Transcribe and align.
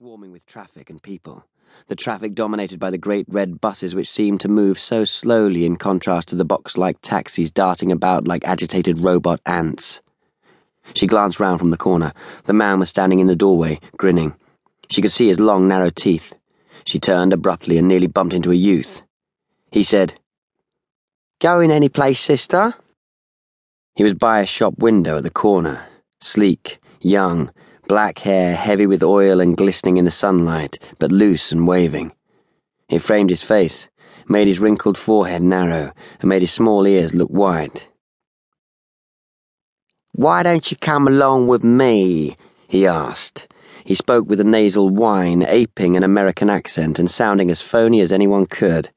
swarming 0.00 0.32
with 0.32 0.46
traffic 0.46 0.88
and 0.88 1.02
people. 1.02 1.44
The 1.88 1.94
traffic 1.94 2.34
dominated 2.34 2.80
by 2.80 2.88
the 2.88 2.96
great 2.96 3.26
red 3.28 3.60
buses 3.60 3.94
which 3.94 4.10
seemed 4.10 4.40
to 4.40 4.48
move 4.48 4.78
so 4.78 5.04
slowly 5.04 5.66
in 5.66 5.76
contrast 5.76 6.28
to 6.28 6.36
the 6.36 6.44
box 6.46 6.78
like 6.78 6.96
taxis 7.02 7.50
darting 7.50 7.92
about 7.92 8.26
like 8.26 8.42
agitated 8.46 9.04
robot 9.04 9.42
ants. 9.44 10.00
She 10.94 11.06
glanced 11.06 11.38
round 11.38 11.58
from 11.58 11.68
the 11.68 11.76
corner. 11.76 12.14
The 12.46 12.54
man 12.54 12.78
was 12.78 12.88
standing 12.88 13.20
in 13.20 13.26
the 13.26 13.36
doorway, 13.36 13.78
grinning. 13.98 14.34
She 14.88 15.02
could 15.02 15.12
see 15.12 15.28
his 15.28 15.38
long, 15.38 15.68
narrow 15.68 15.90
teeth. 15.90 16.32
She 16.86 16.98
turned 16.98 17.34
abruptly 17.34 17.76
and 17.76 17.86
nearly 17.86 18.06
bumped 18.06 18.32
into 18.32 18.52
a 18.52 18.54
youth. 18.54 19.02
He 19.70 19.82
said, 19.82 20.18
Going 21.42 21.70
any 21.70 21.90
place, 21.90 22.20
sister? 22.20 22.72
He 23.96 24.02
was 24.02 24.14
by 24.14 24.40
a 24.40 24.46
shop 24.46 24.78
window 24.78 25.18
at 25.18 25.24
the 25.24 25.30
corner, 25.30 25.84
sleek, 26.22 26.80
young, 27.02 27.50
black 27.90 28.20
hair 28.20 28.54
heavy 28.54 28.86
with 28.86 29.02
oil 29.02 29.40
and 29.40 29.56
glistening 29.56 29.96
in 29.96 30.04
the 30.04 30.12
sunlight, 30.12 30.78
but 31.00 31.10
loose 31.10 31.50
and 31.50 31.66
waving. 31.66 32.12
It 32.88 33.00
framed 33.00 33.30
his 33.30 33.42
face, 33.42 33.88
made 34.28 34.46
his 34.46 34.60
wrinkled 34.60 34.96
forehead 34.96 35.42
narrow, 35.42 35.90
and 36.20 36.28
made 36.28 36.42
his 36.42 36.52
small 36.52 36.86
ears 36.86 37.14
look 37.14 37.30
wide. 37.30 37.82
Why 40.12 40.44
don't 40.44 40.70
you 40.70 40.76
come 40.76 41.08
along 41.08 41.48
with 41.48 41.64
me? 41.64 42.36
he 42.68 42.86
asked. 42.86 43.48
He 43.84 43.96
spoke 43.96 44.28
with 44.28 44.38
a 44.38 44.44
nasal 44.44 44.88
whine, 44.88 45.42
aping 45.42 45.96
an 45.96 46.04
American 46.04 46.48
accent 46.48 47.00
and 47.00 47.10
sounding 47.10 47.50
as 47.50 47.60
phony 47.60 48.00
as 48.00 48.12
anyone 48.12 48.46
could. 48.46 48.90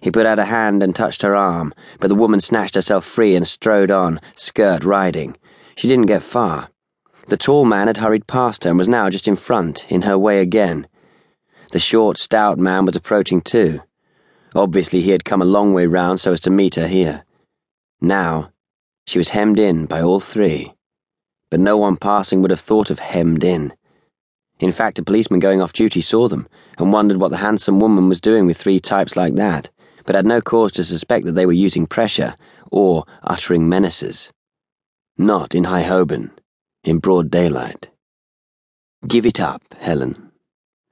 He 0.00 0.12
put 0.12 0.26
out 0.26 0.38
a 0.38 0.44
hand 0.44 0.80
and 0.80 0.94
touched 0.94 1.22
her 1.22 1.34
arm, 1.34 1.74
but 1.98 2.06
the 2.06 2.14
woman 2.14 2.38
snatched 2.38 2.76
herself 2.76 3.04
free 3.04 3.34
and 3.34 3.48
strode 3.48 3.90
on, 3.90 4.20
skirt 4.36 4.84
riding. 4.84 5.36
She 5.74 5.88
didn't 5.88 6.06
get 6.06 6.22
far. 6.22 6.68
The 7.28 7.36
tall 7.36 7.64
man 7.64 7.86
had 7.86 7.98
hurried 7.98 8.26
past 8.26 8.64
her 8.64 8.70
and 8.70 8.78
was 8.78 8.88
now 8.88 9.08
just 9.08 9.28
in 9.28 9.36
front, 9.36 9.86
in 9.88 10.02
her 10.02 10.18
way 10.18 10.40
again. 10.40 10.88
The 11.70 11.78
short, 11.78 12.18
stout 12.18 12.58
man 12.58 12.84
was 12.84 12.96
approaching 12.96 13.40
too. 13.40 13.80
Obviously, 14.54 15.00
he 15.00 15.10
had 15.10 15.24
come 15.24 15.40
a 15.40 15.46
long 15.46 15.72
way 15.72 15.86
round 15.86 16.20
so 16.20 16.32
as 16.32 16.40
to 16.40 16.50
meet 16.50 16.74
her 16.74 16.88
here. 16.88 17.24
Now, 18.00 18.50
she 19.06 19.18
was 19.18 19.30
hemmed 19.30 19.58
in 19.58 19.86
by 19.86 20.02
all 20.02 20.20
three. 20.20 20.74
But 21.48 21.60
no 21.60 21.76
one 21.76 21.96
passing 21.96 22.42
would 22.42 22.50
have 22.50 22.60
thought 22.60 22.90
of 22.90 22.98
hemmed 22.98 23.44
in. 23.44 23.72
In 24.58 24.72
fact, 24.72 24.98
a 24.98 25.02
policeman 25.02 25.40
going 25.40 25.62
off 25.62 25.72
duty 25.72 26.00
saw 26.00 26.28
them 26.28 26.48
and 26.76 26.92
wondered 26.92 27.18
what 27.18 27.30
the 27.30 27.38
handsome 27.38 27.78
woman 27.78 28.08
was 28.08 28.20
doing 28.20 28.46
with 28.46 28.58
three 28.58 28.80
types 28.80 29.16
like 29.16 29.36
that, 29.36 29.70
but 30.04 30.16
had 30.16 30.26
no 30.26 30.40
cause 30.40 30.72
to 30.72 30.84
suspect 30.84 31.24
that 31.26 31.32
they 31.32 31.46
were 31.46 31.52
using 31.52 31.86
pressure 31.86 32.36
or 32.70 33.04
uttering 33.22 33.68
menaces. 33.68 34.32
Not 35.16 35.54
in 35.54 35.64
High 35.64 35.82
Holborn 35.82 36.32
in 36.84 36.98
broad 36.98 37.30
daylight. 37.30 37.88
Give 39.06 39.24
it 39.24 39.38
up, 39.38 39.62
Helen, 39.78 40.32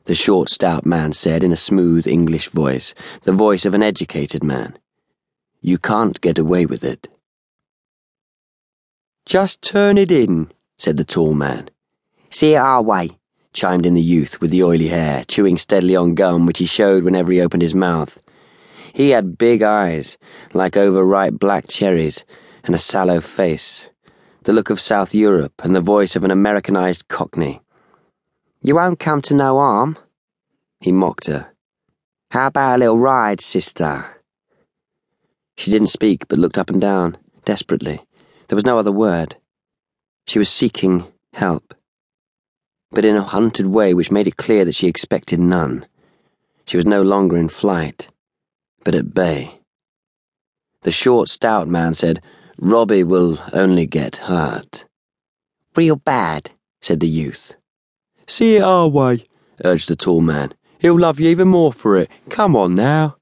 the 0.04 0.14
short, 0.14 0.48
stout 0.48 0.86
man 0.86 1.12
said 1.12 1.42
in 1.42 1.52
a 1.52 1.56
smooth 1.56 2.06
English 2.06 2.48
voice, 2.50 2.94
the 3.22 3.32
voice 3.32 3.64
of 3.64 3.74
an 3.74 3.82
educated 3.82 4.44
man. 4.44 4.78
You 5.60 5.78
can't 5.78 6.20
get 6.20 6.38
away 6.38 6.64
with 6.64 6.84
it. 6.84 7.08
Just 9.26 9.62
turn 9.62 9.98
it 9.98 10.10
in, 10.10 10.52
said 10.78 10.96
the 10.96 11.04
tall 11.04 11.34
man. 11.34 11.70
See 12.30 12.54
it 12.54 12.58
our 12.58 12.82
way, 12.82 13.18
chimed 13.52 13.84
in 13.84 13.94
the 13.94 14.00
youth 14.00 14.40
with 14.40 14.50
the 14.50 14.62
oily 14.62 14.88
hair, 14.88 15.24
chewing 15.26 15.58
steadily 15.58 15.96
on 15.96 16.14
gum 16.14 16.46
which 16.46 16.58
he 16.58 16.66
showed 16.66 17.04
whenever 17.04 17.32
he 17.32 17.40
opened 17.40 17.62
his 17.62 17.74
mouth. 17.74 18.18
He 18.92 19.10
had 19.10 19.38
big 19.38 19.62
eyes, 19.62 20.18
like 20.54 20.76
overripe 20.76 21.34
black 21.34 21.68
cherries, 21.68 22.24
and 22.64 22.74
a 22.74 22.78
sallow 22.78 23.20
face 23.20 23.88
the 24.42 24.52
look 24.52 24.70
of 24.70 24.80
South 24.80 25.14
Europe, 25.14 25.54
and 25.62 25.74
the 25.74 25.80
voice 25.80 26.16
of 26.16 26.24
an 26.24 26.30
Americanized 26.30 27.08
cockney. 27.08 27.60
You 28.62 28.74
won't 28.74 28.98
come 28.98 29.20
to 29.22 29.34
no 29.34 29.58
harm? 29.58 29.98
He 30.80 30.92
mocked 30.92 31.26
her. 31.26 31.52
How 32.30 32.46
about 32.46 32.76
a 32.76 32.78
little 32.78 32.98
ride, 32.98 33.40
sister? 33.40 34.22
She 35.56 35.70
didn't 35.70 35.88
speak, 35.88 36.28
but 36.28 36.38
looked 36.38 36.58
up 36.58 36.70
and 36.70 36.80
down, 36.80 37.18
desperately. 37.44 38.00
There 38.48 38.56
was 38.56 38.64
no 38.64 38.78
other 38.78 38.92
word. 38.92 39.36
She 40.26 40.38
was 40.38 40.48
seeking 40.48 41.06
help, 41.32 41.74
but 42.90 43.04
in 43.04 43.16
a 43.16 43.22
hunted 43.22 43.66
way 43.66 43.94
which 43.94 44.10
made 44.10 44.26
it 44.26 44.36
clear 44.36 44.64
that 44.64 44.74
she 44.74 44.88
expected 44.88 45.38
none. 45.38 45.86
She 46.66 46.76
was 46.76 46.86
no 46.86 47.02
longer 47.02 47.36
in 47.36 47.48
flight, 47.48 48.08
but 48.84 48.94
at 48.94 49.12
bay. 49.12 49.60
The 50.82 50.90
short, 50.90 51.28
stout 51.28 51.68
man 51.68 51.94
said, 51.94 52.22
Robbie 52.62 53.04
will 53.04 53.42
only 53.54 53.86
get 53.86 54.16
hurt. 54.16 54.84
Real 55.74 55.96
bad, 55.96 56.50
said 56.82 57.00
the 57.00 57.08
youth. 57.08 57.54
See 58.26 58.56
it 58.56 58.62
our 58.62 58.86
way, 58.86 59.26
urged 59.64 59.88
the 59.88 59.96
tall 59.96 60.20
man. 60.20 60.52
He'll 60.78 61.00
love 61.00 61.18
you 61.18 61.30
even 61.30 61.48
more 61.48 61.72
for 61.72 61.96
it. 61.96 62.10
Come 62.28 62.54
on 62.54 62.74
now. 62.74 63.16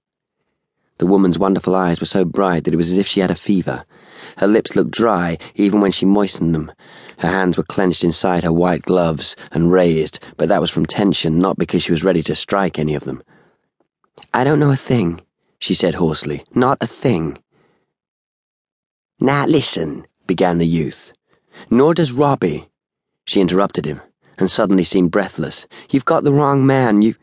The 0.98 1.06
woman's 1.06 1.38
wonderful 1.38 1.76
eyes 1.76 2.00
were 2.00 2.06
so 2.06 2.24
bright 2.24 2.64
that 2.64 2.74
it 2.74 2.78
was 2.78 2.90
as 2.90 2.98
if 2.98 3.06
she 3.06 3.20
had 3.20 3.30
a 3.30 3.36
fever. 3.36 3.84
Her 4.38 4.48
lips 4.48 4.74
looked 4.74 4.90
dry 4.90 5.38
even 5.54 5.80
when 5.80 5.92
she 5.92 6.04
moistened 6.04 6.52
them. 6.52 6.72
Her 7.18 7.28
hands 7.28 7.56
were 7.56 7.62
clenched 7.62 8.02
inside 8.02 8.42
her 8.42 8.52
white 8.52 8.82
gloves 8.82 9.36
and 9.52 9.70
raised, 9.70 10.18
but 10.36 10.48
that 10.48 10.60
was 10.60 10.70
from 10.72 10.84
tension, 10.84 11.38
not 11.38 11.56
because 11.56 11.84
she 11.84 11.92
was 11.92 12.02
ready 12.02 12.24
to 12.24 12.34
strike 12.34 12.76
any 12.76 12.96
of 12.96 13.04
them. 13.04 13.22
I 14.34 14.42
don't 14.42 14.58
know 14.58 14.72
a 14.72 14.76
thing, 14.76 15.20
she 15.60 15.74
said 15.74 15.94
hoarsely. 15.94 16.42
Not 16.56 16.78
a 16.80 16.88
thing. 16.88 17.38
Now 19.20 19.46
listen, 19.46 20.06
began 20.28 20.58
the 20.58 20.66
youth. 20.66 21.12
Nor 21.70 21.92
does 21.92 22.12
Robbie. 22.12 22.68
She 23.26 23.40
interrupted 23.40 23.84
him, 23.84 24.00
and 24.38 24.48
suddenly 24.48 24.84
seemed 24.84 25.10
breathless. 25.10 25.66
You've 25.90 26.04
got 26.04 26.22
the 26.22 26.32
wrong 26.32 26.64
man, 26.64 27.02
you. 27.02 27.16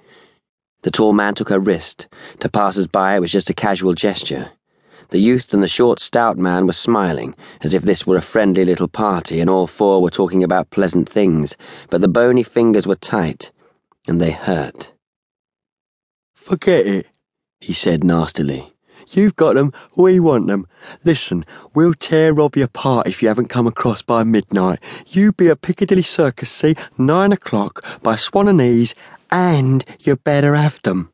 The 0.81 0.91
tall 0.91 1.13
man 1.13 1.35
took 1.35 1.49
her 1.49 1.59
wrist. 1.59 2.07
To 2.41 2.49
passers 2.49 2.87
by, 2.87 3.15
it 3.15 3.21
was 3.21 3.31
just 3.31 3.49
a 3.49 3.53
casual 3.53 3.93
gesture. 3.93 4.51
The 5.09 5.19
youth 5.19 5.53
and 5.53 5.63
the 5.63 5.69
short, 5.69 6.01
stout 6.01 6.37
man 6.37 6.67
were 6.67 6.73
smiling, 6.73 7.33
as 7.61 7.73
if 7.73 7.83
this 7.83 8.05
were 8.05 8.17
a 8.17 8.21
friendly 8.21 8.65
little 8.65 8.89
party 8.89 9.39
and 9.39 9.49
all 9.49 9.65
four 9.65 10.01
were 10.01 10.09
talking 10.09 10.43
about 10.43 10.71
pleasant 10.71 11.07
things, 11.07 11.55
but 11.89 12.01
the 12.01 12.09
bony 12.09 12.43
fingers 12.43 12.85
were 12.85 12.95
tight, 12.95 13.51
and 14.05 14.19
they 14.19 14.31
hurt. 14.31 14.91
Forget 16.33 16.85
it, 16.85 17.07
he 17.61 17.71
said 17.71 18.03
nastily. 18.03 18.74
You've 19.11 19.35
got 19.35 19.55
them, 19.55 19.71
we 19.95 20.19
want 20.19 20.47
them. 20.47 20.67
Listen, 21.03 21.45
we'll 21.73 21.93
tear 21.93 22.33
Robbie 22.33 22.61
apart 22.61 23.07
if 23.07 23.21
you 23.21 23.27
haven't 23.27 23.49
come 23.49 23.67
across 23.67 24.01
by 24.01 24.23
midnight. 24.23 24.79
You 25.07 25.31
be 25.31 25.49
at 25.49 25.61
Piccadilly 25.61 26.03
Circus, 26.03 26.49
see, 26.49 26.75
nine 26.97 27.31
o'clock, 27.31 27.83
by 28.01 28.15
Swan 28.15 28.47
and 28.47 28.59
Edgar's, 28.59 28.95
and 29.31 29.85
you 29.99 30.15
better 30.15 30.55
have 30.55 30.81
them. 30.81 31.11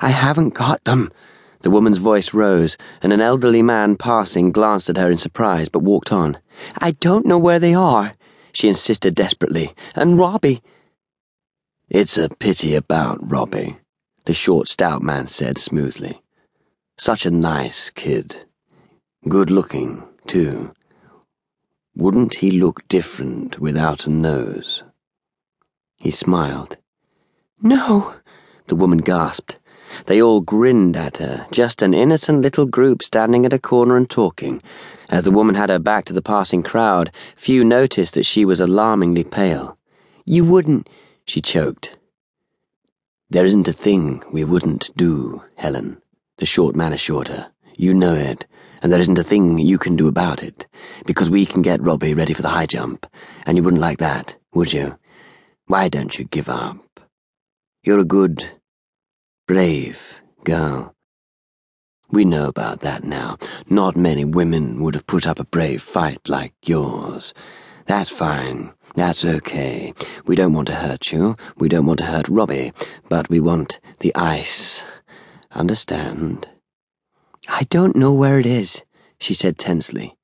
I 0.00 0.10
haven't 0.10 0.54
got 0.54 0.82
them. 0.84 1.12
The 1.60 1.70
woman's 1.70 1.98
voice 1.98 2.34
rose, 2.34 2.76
and 3.02 3.12
an 3.12 3.20
elderly 3.20 3.62
man 3.62 3.96
passing 3.96 4.52
glanced 4.52 4.90
at 4.90 4.96
her 4.96 5.10
in 5.10 5.18
surprise, 5.18 5.68
but 5.68 5.80
walked 5.80 6.12
on. 6.12 6.38
I 6.78 6.92
don't 6.92 7.26
know 7.26 7.38
where 7.38 7.58
they 7.58 7.74
are, 7.74 8.14
she 8.52 8.68
insisted 8.68 9.14
desperately. 9.14 9.74
And 9.94 10.18
Robbie. 10.18 10.62
It's 11.88 12.18
a 12.18 12.28
pity 12.28 12.74
about 12.74 13.30
Robbie, 13.30 13.78
the 14.24 14.34
short, 14.34 14.68
stout 14.68 15.02
man 15.02 15.28
said 15.28 15.58
smoothly. 15.58 16.23
Such 16.96 17.26
a 17.26 17.30
nice 17.30 17.90
kid. 17.90 18.46
Good 19.28 19.50
looking, 19.50 20.04
too. 20.28 20.72
Wouldn't 21.96 22.36
he 22.36 22.52
look 22.52 22.86
different 22.86 23.58
without 23.58 24.06
a 24.06 24.10
nose? 24.10 24.84
He 25.96 26.12
smiled. 26.12 26.76
No, 27.60 28.14
the 28.68 28.76
woman 28.76 28.98
gasped. 28.98 29.58
They 30.06 30.22
all 30.22 30.40
grinned 30.40 30.96
at 30.96 31.16
her, 31.16 31.48
just 31.50 31.82
an 31.82 31.94
innocent 31.94 32.42
little 32.42 32.66
group 32.66 33.02
standing 33.02 33.44
at 33.44 33.52
a 33.52 33.58
corner 33.58 33.96
and 33.96 34.08
talking. 34.08 34.62
As 35.10 35.24
the 35.24 35.32
woman 35.32 35.56
had 35.56 35.70
her 35.70 35.80
back 35.80 36.04
to 36.06 36.12
the 36.12 36.22
passing 36.22 36.62
crowd, 36.62 37.10
few 37.34 37.64
noticed 37.64 38.14
that 38.14 38.24
she 38.24 38.44
was 38.44 38.60
alarmingly 38.60 39.24
pale. 39.24 39.76
You 40.24 40.44
wouldn't, 40.44 40.88
she 41.26 41.42
choked. 41.42 41.96
There 43.30 43.44
isn't 43.44 43.66
a 43.66 43.72
thing 43.72 44.22
we 44.30 44.44
wouldn't 44.44 44.96
do, 44.96 45.42
Helen 45.56 46.00
the 46.38 46.46
short 46.46 46.74
man 46.74 46.92
assured 46.92 47.28
her. 47.28 47.50
You 47.76 47.94
know 47.94 48.14
it, 48.14 48.46
and 48.82 48.92
there 48.92 49.00
isn't 49.00 49.18
a 49.18 49.24
thing 49.24 49.58
you 49.58 49.78
can 49.78 49.96
do 49.96 50.08
about 50.08 50.42
it, 50.42 50.66
because 51.06 51.30
we 51.30 51.46
can 51.46 51.62
get 51.62 51.82
Robbie 51.82 52.14
ready 52.14 52.34
for 52.34 52.42
the 52.42 52.48
high 52.48 52.66
jump, 52.66 53.06
and 53.46 53.56
you 53.56 53.62
wouldn't 53.62 53.80
like 53.80 53.98
that, 53.98 54.36
would 54.52 54.72
you? 54.72 54.98
Why 55.66 55.88
don't 55.88 56.18
you 56.18 56.24
give 56.24 56.48
up? 56.48 57.00
You're 57.82 58.00
a 58.00 58.04
good, 58.04 58.50
brave 59.46 60.20
girl. 60.44 60.94
We 62.10 62.24
know 62.24 62.48
about 62.48 62.80
that 62.80 63.02
now. 63.02 63.38
Not 63.68 63.96
many 63.96 64.24
women 64.24 64.82
would 64.82 64.94
have 64.94 65.06
put 65.06 65.26
up 65.26 65.40
a 65.40 65.44
brave 65.44 65.82
fight 65.82 66.28
like 66.28 66.54
yours. 66.64 67.34
That's 67.86 68.10
fine. 68.10 68.72
That's 68.94 69.24
okay. 69.24 69.92
We 70.26 70.36
don't 70.36 70.52
want 70.52 70.68
to 70.68 70.74
hurt 70.74 71.10
you. 71.10 71.36
We 71.56 71.68
don't 71.68 71.86
want 71.86 71.98
to 71.98 72.06
hurt 72.06 72.28
Robbie, 72.28 72.72
but 73.08 73.28
we 73.28 73.40
want 73.40 73.80
the 74.00 74.14
ice 74.14 74.84
Understand? 75.54 76.48
I 77.48 77.62
don't 77.70 77.94
know 77.94 78.12
where 78.12 78.40
it 78.40 78.46
is, 78.46 78.82
she 79.20 79.34
said 79.34 79.56
tensely. 79.56 80.16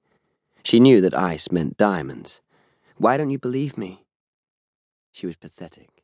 She 0.64 0.80
knew 0.80 1.00
that 1.02 1.16
ice 1.16 1.52
meant 1.52 1.76
diamonds. 1.76 2.40
Why 2.98 3.16
don't 3.16 3.30
you 3.30 3.38
believe 3.38 3.78
me? 3.78 4.04
She 5.12 5.26
was 5.26 5.36
pathetic. 5.36 5.99